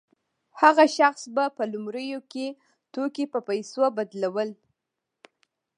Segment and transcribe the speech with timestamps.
[0.61, 2.47] هغه شخص به په لومړیو کې
[2.93, 4.49] توکي په پیسو بدلول